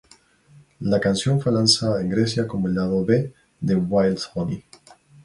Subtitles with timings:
[0.79, 4.63] La canción fue lanzada en Grecia como el lado B de "Wild Honey".